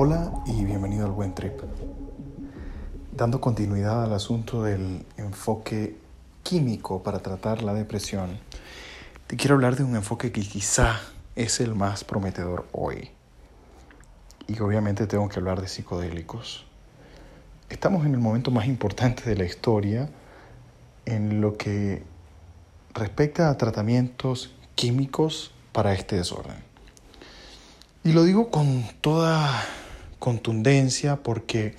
[0.00, 1.60] Hola y bienvenido al Buen Trip.
[3.16, 5.96] Dando continuidad al asunto del enfoque
[6.44, 8.38] químico para tratar la depresión,
[9.26, 11.00] te quiero hablar de un enfoque que quizá
[11.34, 13.10] es el más prometedor hoy.
[14.46, 16.64] Y obviamente tengo que hablar de psicodélicos.
[17.68, 20.10] Estamos en el momento más importante de la historia
[21.06, 22.04] en lo que
[22.94, 26.62] respecta a tratamientos químicos para este desorden.
[28.04, 29.60] Y lo digo con toda
[30.18, 31.74] contundencia porque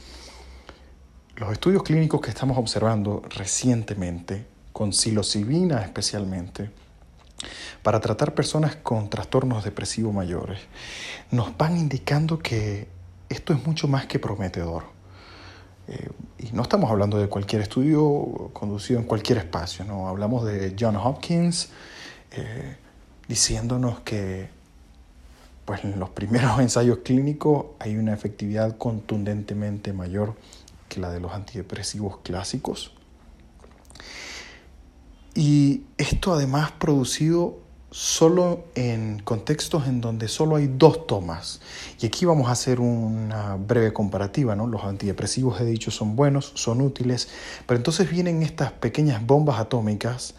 [1.36, 6.70] los estudios clínicos que estamos observando recientemente, con psilocibina especialmente,
[7.82, 10.60] para tratar personas con trastornos depresivos mayores,
[11.32, 12.88] nos van indicando que
[13.30, 14.84] esto es mucho más que prometedor.
[15.88, 16.10] Eh,
[16.40, 20.08] y no estamos hablando de cualquier estudio conducido en cualquier espacio, ¿no?
[20.08, 21.70] hablamos de John Hopkins
[22.32, 22.76] eh,
[23.28, 24.50] diciéndonos que
[25.70, 30.34] pues en los primeros ensayos clínicos hay una efectividad contundentemente mayor
[30.88, 32.92] que la de los antidepresivos clásicos.
[35.36, 37.60] Y esto además producido
[37.92, 41.62] solo en contextos en donde solo hay dos tomas.
[42.02, 44.66] Y aquí vamos a hacer una breve comparativa, ¿no?
[44.66, 47.30] Los antidepresivos, he dicho, son buenos, son útiles,
[47.68, 50.34] pero entonces vienen estas pequeñas bombas atómicas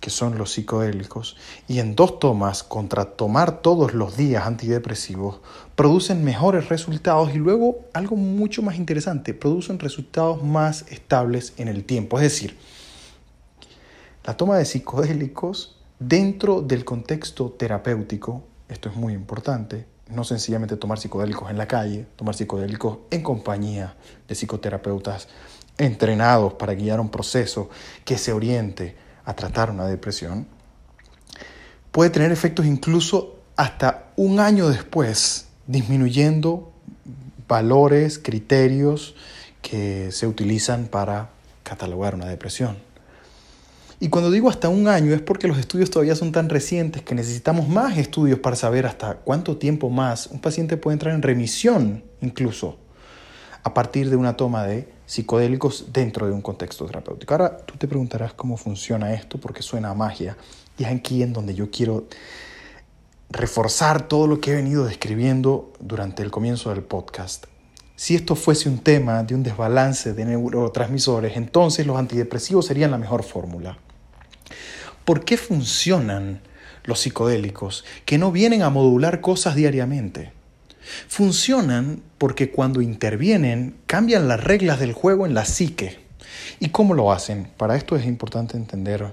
[0.00, 1.36] que son los psicodélicos,
[1.68, 5.40] y en dos tomas contra tomar todos los días antidepresivos,
[5.76, 11.84] producen mejores resultados y luego algo mucho más interesante, producen resultados más estables en el
[11.84, 12.16] tiempo.
[12.16, 12.56] Es decir,
[14.24, 20.98] la toma de psicodélicos dentro del contexto terapéutico, esto es muy importante, no sencillamente tomar
[20.98, 25.28] psicodélicos en la calle, tomar psicodélicos en compañía de psicoterapeutas
[25.78, 27.70] entrenados para guiar un proceso
[28.04, 28.96] que se oriente
[29.30, 30.46] a tratar una depresión,
[31.90, 36.72] puede tener efectos incluso hasta un año después, disminuyendo
[37.48, 39.14] valores, criterios
[39.62, 41.30] que se utilizan para
[41.62, 42.76] catalogar una depresión.
[44.02, 47.14] Y cuando digo hasta un año es porque los estudios todavía son tan recientes que
[47.14, 52.02] necesitamos más estudios para saber hasta cuánto tiempo más un paciente puede entrar en remisión
[52.22, 52.78] incluso
[53.62, 57.34] a partir de una toma de psicodélicos dentro de un contexto terapéutico.
[57.34, 60.36] Ahora tú te preguntarás cómo funciona esto porque suena a magia
[60.78, 62.06] y es aquí en donde yo quiero
[63.28, 67.46] reforzar todo lo que he venido describiendo durante el comienzo del podcast.
[67.96, 72.98] Si esto fuese un tema de un desbalance de neurotransmisores, entonces los antidepresivos serían la
[72.98, 73.78] mejor fórmula.
[75.04, 76.40] ¿Por qué funcionan
[76.84, 80.32] los psicodélicos que no vienen a modular cosas diariamente?
[81.08, 85.98] Funcionan porque cuando intervienen cambian las reglas del juego en la psique.
[86.58, 87.48] ¿Y cómo lo hacen?
[87.56, 89.12] Para esto es importante entender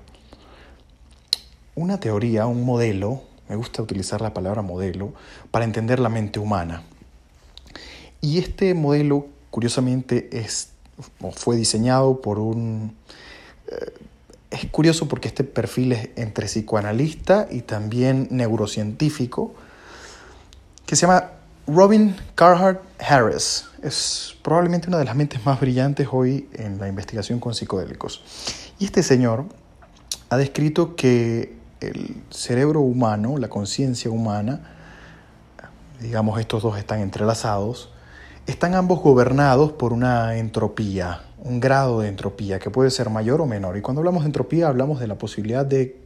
[1.76, 5.14] una teoría, un modelo, me gusta utilizar la palabra modelo,
[5.52, 6.84] para entender la mente humana.
[8.20, 10.72] Y este modelo, curiosamente, es,
[11.36, 12.96] fue diseñado por un...
[13.68, 13.94] Eh,
[14.50, 19.54] es curioso porque este perfil es entre psicoanalista y también neurocientífico,
[20.86, 21.32] que se llama
[21.70, 27.42] Robin Carhart Harris es probablemente una de las mentes más brillantes hoy en la investigación
[27.42, 28.24] con psicodélicos.
[28.80, 29.44] Y este señor
[30.30, 34.62] ha descrito que el cerebro humano, la conciencia humana,
[36.00, 37.92] digamos estos dos están entrelazados,
[38.46, 43.46] están ambos gobernados por una entropía, un grado de entropía que puede ser mayor o
[43.46, 43.76] menor.
[43.76, 46.00] Y cuando hablamos de entropía hablamos de la posibilidad de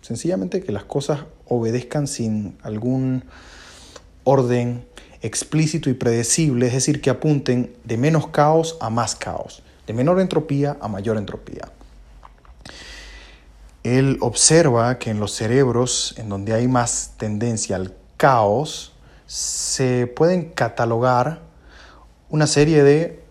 [0.00, 3.22] sencillamente que las cosas obedezcan sin algún
[4.24, 4.86] orden
[5.24, 10.20] explícito y predecible, es decir, que apunten de menos caos a más caos, de menor
[10.20, 11.70] entropía a mayor entropía.
[13.82, 18.92] Él observa que en los cerebros en donde hay más tendencia al caos,
[19.26, 21.40] se pueden catalogar
[22.28, 23.24] una serie de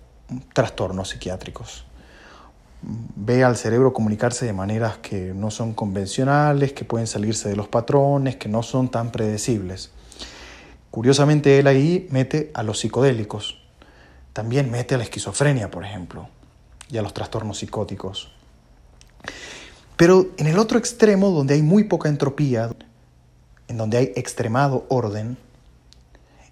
[0.54, 1.86] trastornos psiquiátricos.
[2.82, 7.68] Ve al cerebro comunicarse de maneras que no son convencionales, que pueden salirse de los
[7.68, 9.92] patrones, que no son tan predecibles.
[10.94, 13.58] Curiosamente, él ahí mete a los psicodélicos,
[14.32, 16.30] también mete a la esquizofrenia, por ejemplo,
[16.88, 18.32] y a los trastornos psicóticos.
[19.98, 22.70] Pero en el otro extremo, donde hay muy poca entropía,
[23.68, 25.36] en donde hay extremado orden,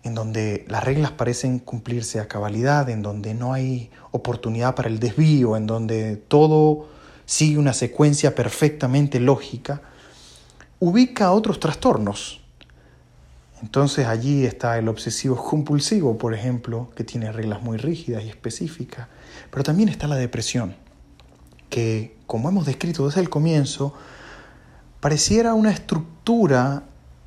[0.01, 4.97] en donde las reglas parecen cumplirse a cabalidad, en donde no hay oportunidad para el
[4.97, 6.87] desvío, en donde todo
[7.27, 9.83] sigue una secuencia perfectamente lógica,
[10.79, 12.40] ubica otros trastornos
[13.61, 19.07] entonces allí está el obsesivo compulsivo, por ejemplo, que tiene reglas muy rígidas y específicas,
[19.49, 20.75] pero también está la depresión,
[21.69, 23.93] que como hemos descrito desde el comienzo,
[24.99, 26.83] pareciera una estructura,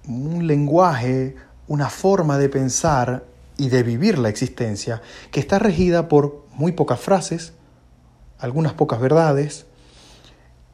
[0.07, 1.37] un lenguaje,
[1.69, 3.25] una forma de pensar
[3.57, 7.53] y de vivir la existencia que está regida por muy pocas frases,
[8.39, 9.67] algunas pocas verdades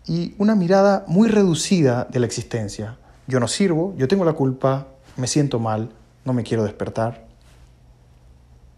[0.07, 2.97] y una mirada muy reducida de la existencia.
[3.27, 4.89] Yo no sirvo, yo tengo la culpa,
[5.21, 5.93] me siento mal,
[6.25, 7.27] no me quiero despertar.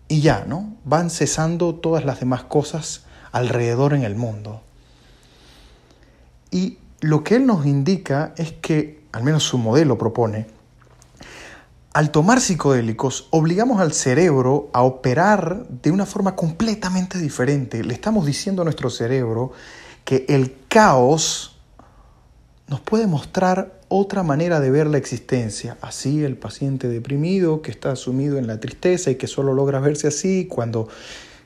[0.09, 0.75] Y ya, ¿no?
[0.85, 4.61] Van cesando todas las demás cosas alrededor en el mundo.
[6.51, 10.47] Y lo que él nos indica es que, al menos su modelo propone,
[11.95, 17.85] al tomar psicodélicos obligamos al cerebro a operar de una forma completamente diferente.
[17.85, 19.53] Le estamos diciendo a nuestro cerebro
[20.05, 21.52] que el caos
[22.73, 25.77] nos puede mostrar otra manera de ver la existencia.
[25.83, 30.09] Así el paciente deprimido que está sumido en la tristeza y que solo logra verse
[30.09, 30.89] así, cuando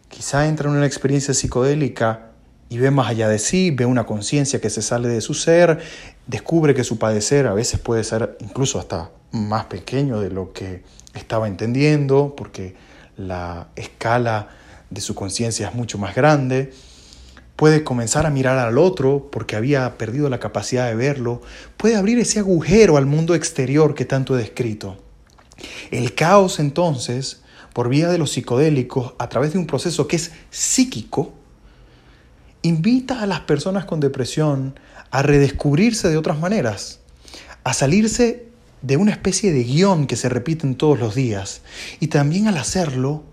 [0.08, 2.30] quizá entra en una experiencia psicodélica
[2.68, 5.80] y ve más allá de sí, ve una conciencia que se sale de su ser,
[6.28, 10.84] descubre que su padecer a veces puede ser incluso hasta más pequeño de lo que
[11.14, 12.76] estaba entendiendo, porque
[13.16, 14.50] la escala
[14.90, 16.72] de su conciencia es mucho más grande.
[17.56, 21.40] Puede comenzar a mirar al otro porque había perdido la capacidad de verlo.
[21.76, 24.98] Puede abrir ese agujero al mundo exterior que tanto he descrito.
[25.90, 27.42] El caos entonces,
[27.72, 31.32] por vía de los psicodélicos, a través de un proceso que es psíquico,
[32.60, 34.78] invita a las personas con depresión
[35.10, 37.00] a redescubrirse de otras maneras,
[37.64, 38.48] a salirse
[38.82, 41.62] de una especie de guion que se repite todos los días.
[42.00, 43.24] Y también al hacerlo,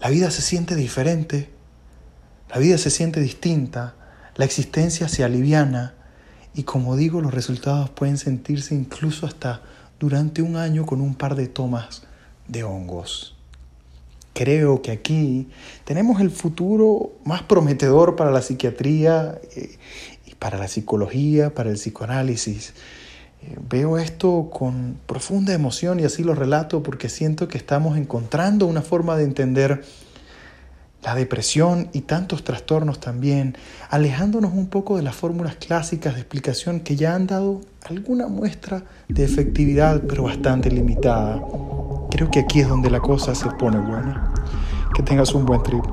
[0.00, 1.50] la vida se siente diferente,
[2.52, 3.94] la vida se siente distinta,
[4.36, 5.94] la existencia se aliviana
[6.54, 9.62] y como digo, los resultados pueden sentirse incluso hasta
[10.00, 12.02] durante un año con un par de tomas
[12.48, 13.36] de hongos.
[14.32, 15.48] Creo que aquí
[15.84, 19.76] tenemos el futuro más prometedor para la psiquiatría eh,
[20.26, 22.74] y para la psicología, para el psicoanálisis.
[23.42, 28.66] Eh, veo esto con profunda emoción y así lo relato porque siento que estamos encontrando
[28.66, 29.84] una forma de entender
[31.02, 33.56] la depresión y tantos trastornos también,
[33.88, 38.82] alejándonos un poco de las fórmulas clásicas de explicación que ya han dado alguna muestra
[39.08, 41.42] de efectividad, pero bastante limitada.
[42.10, 44.34] Creo que aquí es donde la cosa se pone buena.
[44.94, 45.84] Que tengas un buen trip.